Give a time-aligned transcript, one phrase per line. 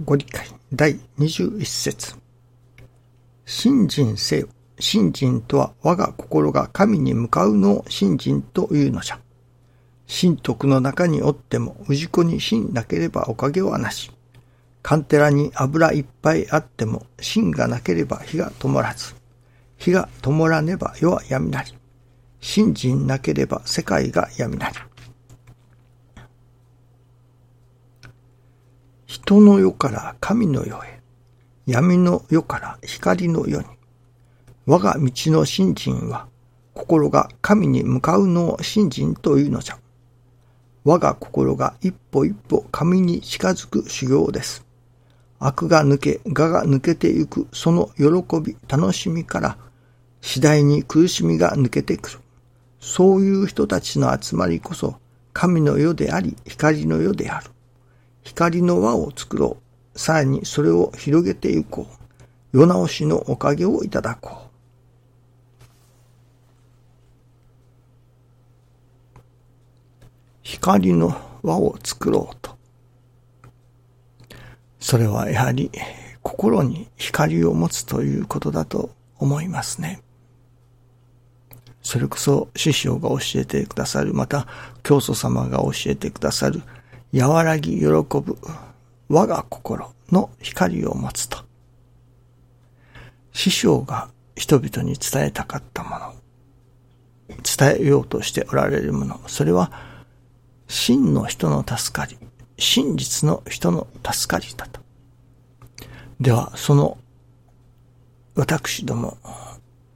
[0.00, 2.16] ご理解第21節
[3.44, 4.48] 信心せよ。
[4.80, 9.20] 信心とは我が心が神に向かうのを信心というのじゃ。
[10.08, 14.10] 神徳の中におっても氏子に信なければおかげはなし。
[14.82, 19.14] カンテラに油いっぱいあっても芯がなければ火が灯らず。
[19.76, 21.76] 火が灯らねば世は闇なり。
[22.40, 24.76] 信心なければ世界が闇なり。
[29.12, 31.02] 人の世から神の世へ、
[31.66, 33.66] 闇の世から光の世に。
[34.64, 36.28] 我が道の信心は、
[36.72, 39.78] 心が神に向かうのを信心というのじゃ。
[40.84, 44.64] 我が心が一歩一歩神に近づく修行です。
[45.38, 48.04] 悪が抜け、我が抜けてゆくその喜
[48.40, 49.58] び、楽しみから、
[50.22, 52.18] 次第に苦しみが抜けてくる。
[52.80, 54.94] そういう人たちの集まりこそ、
[55.34, 57.51] 神の世であり、光の世である。
[58.22, 59.56] 光の輪を作ろ
[59.94, 59.98] う。
[59.98, 61.86] さらにそれを広げていこ
[62.52, 62.58] う。
[62.58, 64.52] 世直しのおかげをいただこう。
[70.42, 72.56] 光の輪を作ろうと。
[74.80, 75.70] それはやはり
[76.22, 80.02] 心に光を持つということだと思いますね。
[81.82, 84.46] それこそ師匠が教えてくださる、また
[84.82, 86.62] 教祖様が教えてくださる、
[87.14, 88.38] 和らぎ喜ぶ
[89.08, 91.38] 我が心の光を持つと。
[93.32, 96.14] 師匠が人々に伝えたかったもの、
[97.28, 99.72] 伝えようとしておられるもの、それは
[100.68, 102.18] 真の人の助かり、
[102.58, 104.80] 真実の人の助かりだと。
[106.20, 106.98] では、その
[108.34, 109.18] 私ども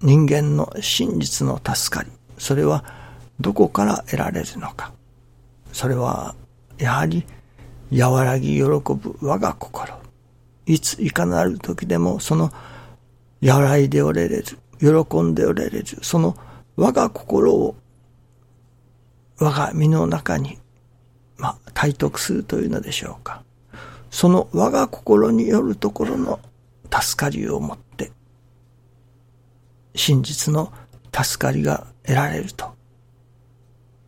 [0.00, 2.84] 人間の真実の助かり、それは
[3.40, 4.92] どこから得られるのか。
[5.72, 6.34] それは、
[6.78, 7.24] やはり、
[7.92, 9.94] 和らぎ喜ぶ我が心。
[10.66, 12.50] いついかなる時でもその
[13.44, 14.44] 和らいでおれれる、
[14.80, 16.36] 喜んでおれれる、その
[16.76, 17.76] 我が心を
[19.38, 20.58] 我が身の中に、
[21.36, 23.42] まあ、体得するというのでしょうか。
[24.10, 26.40] その我が心によるところの
[26.90, 28.12] 助かりをもって、
[29.94, 30.72] 真実の
[31.12, 32.74] 助かりが得られると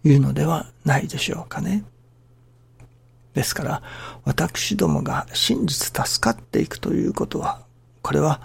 [0.05, 1.85] いうのではないでしょうかね。
[3.37, 3.83] ですから、
[4.25, 7.61] 私どもが真実助かっていくということは、
[8.01, 8.41] これは、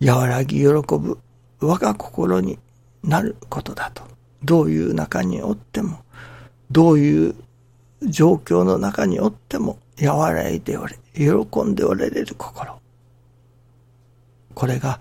[0.00, 1.18] 和らぎ喜ぶ
[1.60, 2.60] 我が心に
[3.02, 4.04] なることだと。
[4.44, 5.98] どういう中におっても、
[6.70, 7.34] どういう
[8.04, 12.78] 状況の中におっても、和らいでおれ、喜んでおれれる心。
[14.54, 15.00] これが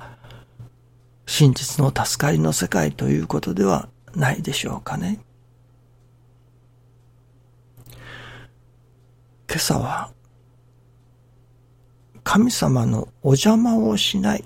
[1.27, 5.19] 真実の助かりの世界ということではないでしょうかね。
[9.51, 10.13] 今朝は
[12.23, 14.45] 神様のお邪魔をしない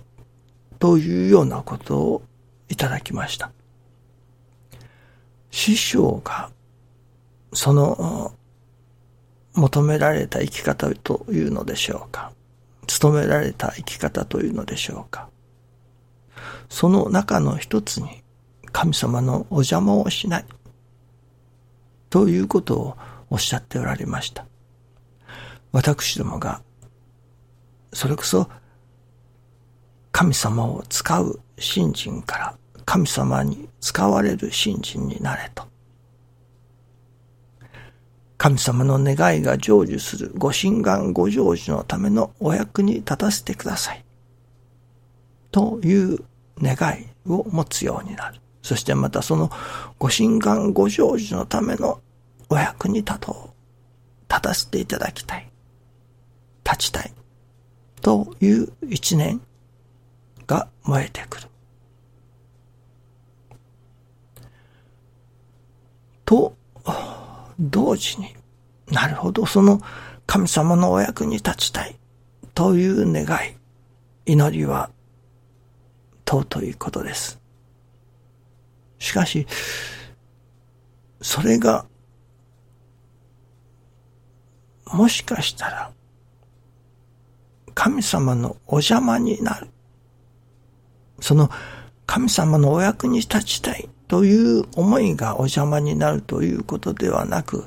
[0.79, 2.23] というようなことを
[2.69, 3.51] いただきました。
[5.51, 6.49] 師匠が
[7.53, 8.33] その
[9.53, 12.31] 求められた生き方というのでしょうか。
[12.99, 15.29] 努められた生き方というのでしょうか。
[16.67, 18.23] その中の一つに
[18.71, 20.45] 神様のお邪魔をしない
[22.09, 22.97] ということを
[23.29, 24.47] おっしゃっておられました。
[25.75, 26.61] 私どもが
[27.91, 28.49] それこそ
[30.13, 35.65] 神様を使う信心から神様に使われる信心になれと。
[38.37, 44.05] 神様の願いが成就するご神願ご成就のためのお役に立たせてください。
[45.51, 46.19] という
[46.61, 48.39] 願いを持つようになる。
[48.61, 49.51] そしてまたその
[49.99, 51.99] ご神願ご成就のための
[52.47, 53.35] お役に立とう。
[54.29, 55.51] 立たせていただきたい。
[56.65, 57.13] 立ちたい。
[58.01, 59.41] という一年
[60.45, 61.47] が燃えてくる。
[66.23, 66.55] と、
[67.59, 68.35] 同時に、
[68.91, 69.81] なるほど、その
[70.27, 71.95] 神様のお役に立ちたい
[72.53, 73.55] という願い、
[74.25, 74.91] 祈りは
[76.27, 77.39] 尊いことです。
[78.99, 79.47] しかし、
[81.21, 81.85] それが、
[84.93, 85.91] もしかしたら、
[87.75, 89.67] 神様のお邪魔になる。
[91.19, 91.51] その
[92.07, 97.65] 神様のお役に立ちたいという思いがお邪魔になるということではなく、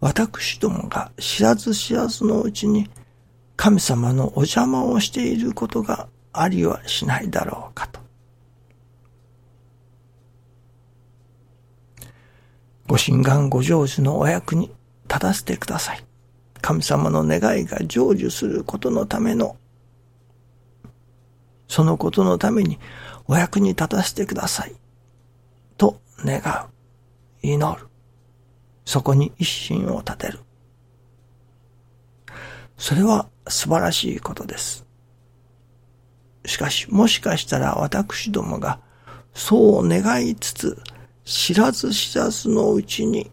[0.00, 2.90] 私どもが知らず知らずのうちに
[3.56, 8.00] 神様のお邪魔をしていることがありはしないだろうかと。
[12.86, 14.70] ご神願ご成就のお役に
[15.08, 16.09] 立たせてください。
[16.60, 19.56] 神様の願いが成就することのための、
[21.68, 22.78] そのことのために
[23.26, 24.74] お役に立たせてください。
[25.76, 27.46] と願う。
[27.46, 27.86] 祈る。
[28.84, 30.40] そこに一心を立てる。
[32.76, 34.84] それは素晴らしいことです。
[36.44, 38.80] しかし、もしかしたら私どもが
[39.34, 40.82] そう願いつつ、
[41.24, 43.30] 知らず知らずのうちに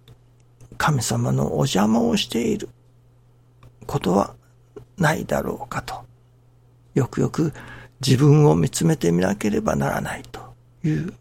[0.78, 2.70] 神様のお邪魔をしている
[3.88, 4.36] ことは
[4.98, 6.06] ないだろうかと、
[6.94, 7.54] よくよく
[8.06, 10.40] 自分を見つめてみなければならないと
[10.84, 11.14] いう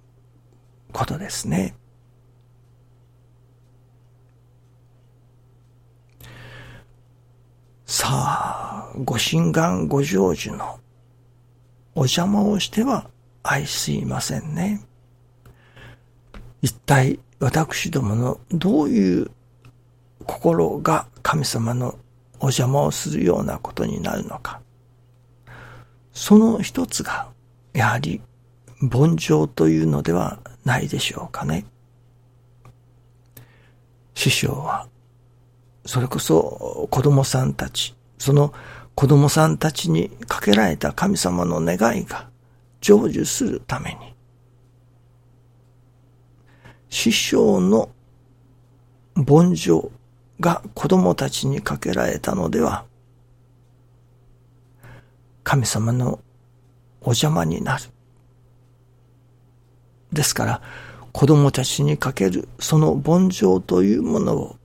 [0.93, 1.75] ことですね。
[7.87, 10.81] さあ、ご神願ご成就の
[11.95, 13.09] お邪魔をしては
[13.43, 14.81] 愛すいませんね。
[16.63, 19.31] 一体私どものどういう
[20.25, 21.97] 心が神様の
[22.41, 24.61] お邪魔をするようなことになるのか。
[26.13, 27.29] その一つが、
[27.73, 28.21] やはり、
[28.93, 31.65] 凡情というのではないでしょうかね。
[34.15, 34.89] 師匠は、
[35.85, 38.53] それこそ子供さんたち、その
[38.95, 42.29] 子供さんたちにかけられた神様の願いが
[42.81, 44.15] 成就するために、
[46.89, 47.91] 師匠の
[49.17, 49.91] 凡情
[50.41, 52.85] が子供たちにかけられたのでは、
[55.45, 56.21] 神様の
[57.01, 57.85] お邪魔になる。
[60.13, 60.63] ですから、
[61.13, 64.57] 子供たちにかけるその凡情というものを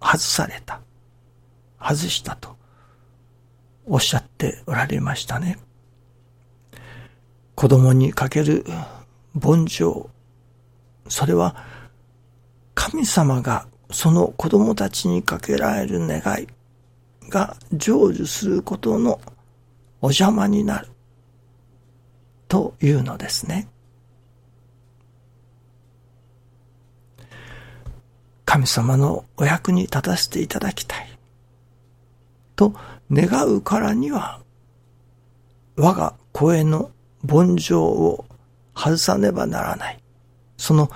[0.00, 0.80] 外された。
[1.80, 2.56] 外したと
[3.86, 5.58] おっしゃっておられましたね。
[7.54, 8.64] 子供にかける
[9.40, 10.10] 凡情。
[11.08, 11.56] それは
[12.88, 16.46] 神様がその子供たちにかけられる願い
[17.28, 19.20] が成就することの
[20.00, 20.86] お邪魔になる
[22.46, 23.66] というのですね。
[28.44, 31.18] 神様のお役に立たせていただきたい
[32.54, 32.72] と
[33.10, 34.40] 願うからには
[35.74, 36.92] 我が声の
[37.28, 38.24] 凡情を
[38.76, 39.98] 外さねばならない。
[40.56, 40.88] その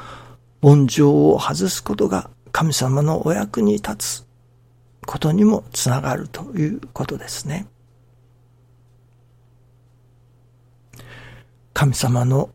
[0.63, 4.27] 凡情を外すことが神様のお役に立つ
[5.07, 7.67] ことにもつながるということですね。
[11.73, 12.51] 神様の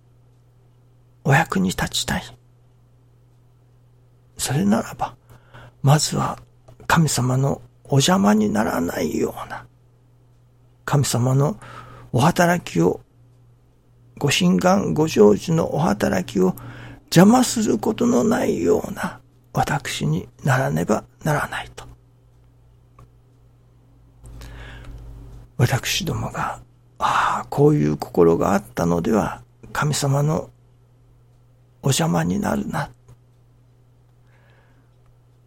[1.24, 2.24] お役に立ちたい。
[4.38, 5.16] それならば、
[5.82, 6.40] まずは
[6.86, 9.66] 神様のお邪魔にならないような、
[10.86, 11.58] 神様の
[12.12, 13.02] お働きを、
[14.20, 16.56] ご神願ご成就のお働きを
[17.16, 19.22] 邪魔することのないような
[19.54, 21.86] 私にならねばならないと。
[25.56, 26.60] 私どもが、
[27.00, 29.42] ああ、こういう心があったのでは、
[29.72, 30.50] 神様の
[31.82, 32.90] お邪魔になるな。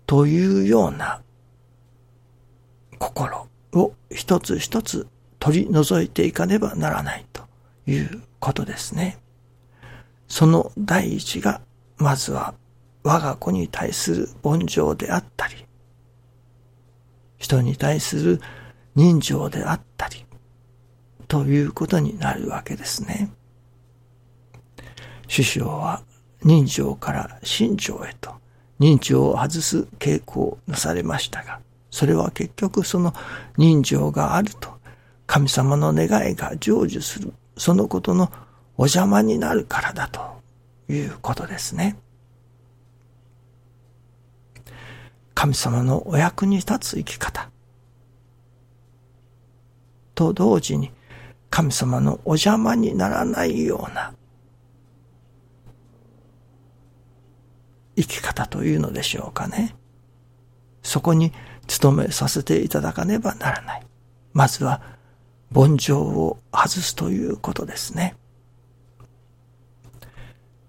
[0.06, 1.20] というような
[2.98, 5.06] 心を一つ一つ
[5.38, 7.42] 取り除いていかねばならないと
[7.86, 9.18] いうことですね。
[10.28, 11.60] その第一が、
[11.96, 12.54] まずは
[13.02, 15.66] 我が子に対する凡情であったり、
[17.38, 18.40] 人に対する
[18.94, 20.24] 人情であったり、
[21.26, 23.30] ということになるわけですね。
[25.28, 26.02] 師匠は
[26.42, 28.32] 人情から心情へと
[28.78, 31.60] 人情を外す傾向をなされましたが、
[31.90, 33.12] それは結局その
[33.56, 34.70] 人情があると
[35.26, 38.30] 神様の願いが成就する、そのことの
[38.78, 40.40] お邪魔になるからだと
[40.88, 41.98] いうことですね。
[45.34, 47.50] 神様のお役に立つ生き方
[50.14, 50.90] と同時に
[51.50, 54.14] 神様のお邪魔にならないような
[57.96, 59.74] 生き方というのでしょうかね。
[60.82, 61.32] そこに
[61.80, 63.82] 努めさせていただかねばならない。
[64.32, 64.80] まずは、
[65.52, 68.16] 凡情を外すということですね。